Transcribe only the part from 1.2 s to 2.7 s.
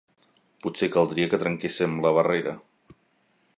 que trenquéssem la barrera.